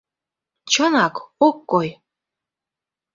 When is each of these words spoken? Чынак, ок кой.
Чынак, 0.71 1.15
ок 1.47 1.57
кой. 1.71 1.89